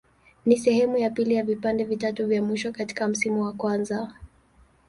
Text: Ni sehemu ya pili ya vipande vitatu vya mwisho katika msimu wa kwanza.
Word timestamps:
Ni 0.45 0.57
sehemu 0.57 0.97
ya 0.97 1.09
pili 1.09 1.33
ya 1.33 1.43
vipande 1.43 1.83
vitatu 1.83 2.27
vya 2.27 2.43
mwisho 2.43 2.71
katika 2.71 3.07
msimu 3.07 3.41
wa 3.43 3.53
kwanza. 3.53 4.13